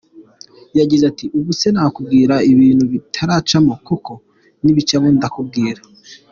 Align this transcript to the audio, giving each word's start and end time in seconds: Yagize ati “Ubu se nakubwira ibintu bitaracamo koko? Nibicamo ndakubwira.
Yagize 0.79 1.03
ati 1.11 1.25
“Ubu 1.37 1.51
se 1.59 1.67
nakubwira 1.73 2.35
ibintu 2.51 2.83
bitaracamo 2.93 3.73
koko? 3.85 4.13
Nibicamo 4.63 5.07
ndakubwira. 5.17 5.81